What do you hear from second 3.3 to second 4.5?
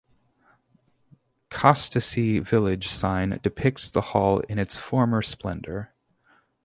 depicts the hall